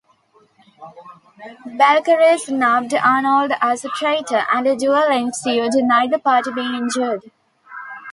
[1.67, 7.29] Balcarres snubbed Arnold as a traitor, and a duel ensued, neither party being injured.